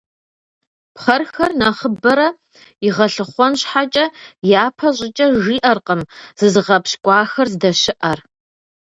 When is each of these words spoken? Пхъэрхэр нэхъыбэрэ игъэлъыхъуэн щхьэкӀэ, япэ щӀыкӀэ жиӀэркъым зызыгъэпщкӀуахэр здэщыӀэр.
Пхъэрхэр 0.95 1.51
нэхъыбэрэ 1.59 2.27
игъэлъыхъуэн 2.87 3.53
щхьэкӀэ, 3.59 4.05
япэ 4.63 4.87
щӀыкӀэ 4.95 5.27
жиӀэркъым 5.43 6.01
зызыгъэпщкӀуахэр 6.39 7.47
здэщыӀэр. 7.53 8.19